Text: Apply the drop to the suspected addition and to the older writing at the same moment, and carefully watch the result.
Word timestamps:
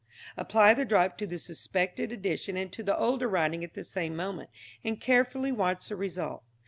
Apply 0.35 0.73
the 0.73 0.83
drop 0.83 1.19
to 1.19 1.27
the 1.27 1.37
suspected 1.37 2.11
addition 2.11 2.57
and 2.57 2.71
to 2.71 2.81
the 2.81 2.97
older 2.97 3.27
writing 3.27 3.63
at 3.63 3.75
the 3.75 3.83
same 3.83 4.15
moment, 4.15 4.49
and 4.83 4.99
carefully 4.99 5.51
watch 5.51 5.89
the 5.89 5.95
result. 5.95 6.43